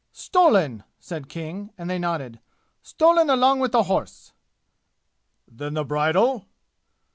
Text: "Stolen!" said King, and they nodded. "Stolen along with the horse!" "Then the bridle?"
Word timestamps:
"Stolen!" 0.11 0.83
said 0.99 1.29
King, 1.29 1.69
and 1.77 1.87
they 1.87 1.99
nodded. 1.99 2.39
"Stolen 2.81 3.29
along 3.29 3.59
with 3.59 3.71
the 3.73 3.83
horse!" 3.83 4.33
"Then 5.47 5.75
the 5.75 5.83
bridle?" 5.85 6.47